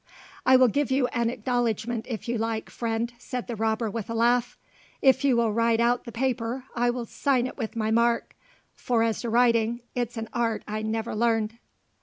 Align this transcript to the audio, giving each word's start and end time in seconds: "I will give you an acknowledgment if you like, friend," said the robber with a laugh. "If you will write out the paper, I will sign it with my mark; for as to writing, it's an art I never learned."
"I 0.47 0.55
will 0.55 0.67
give 0.67 0.89
you 0.89 1.05
an 1.09 1.29
acknowledgment 1.29 2.07
if 2.09 2.27
you 2.27 2.39
like, 2.39 2.71
friend," 2.71 3.13
said 3.19 3.45
the 3.45 3.55
robber 3.55 3.87
with 3.87 4.09
a 4.09 4.15
laugh. 4.15 4.57
"If 4.99 5.23
you 5.23 5.37
will 5.37 5.53
write 5.53 5.79
out 5.79 6.05
the 6.05 6.11
paper, 6.11 6.63
I 6.75 6.89
will 6.89 7.05
sign 7.05 7.45
it 7.45 7.55
with 7.59 7.75
my 7.75 7.91
mark; 7.91 8.35
for 8.73 9.03
as 9.03 9.21
to 9.21 9.29
writing, 9.29 9.81
it's 9.93 10.17
an 10.17 10.27
art 10.33 10.63
I 10.67 10.81
never 10.81 11.13
learned." 11.15 11.59